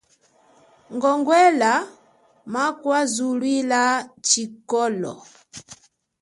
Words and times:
Ngongwela 0.95 1.71
makwazuluila 2.53 3.81
tshikolo. 4.25 5.13